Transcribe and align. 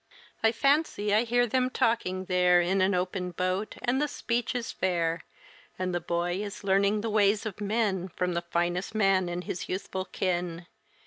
I 0.41 0.51
fancy 0.51 1.13
I 1.13 1.25
hear 1.25 1.45
them 1.45 1.69
talking 1.69 2.25
there 2.25 2.59
In 2.59 2.81
an 2.81 2.95
open 2.95 3.29
boat, 3.29 3.75
and 3.83 4.01
the 4.01 4.07
speech 4.07 4.55
is 4.55 4.71
fair. 4.71 5.21
And 5.77 5.93
the 5.93 5.99
boy 5.99 6.41
is 6.41 6.63
learning 6.63 7.01
the 7.01 7.09
ways 7.11 7.45
of 7.45 7.61
men 7.61 8.09
From 8.09 8.33
the 8.33 8.41
finest 8.41 8.95
man 8.95 9.29
in 9.29 9.43
his 9.43 9.69
youthful 9.69 10.05
ken. 10.05 10.65